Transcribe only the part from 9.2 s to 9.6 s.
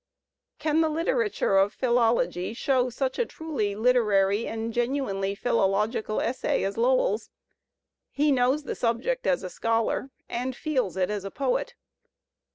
as a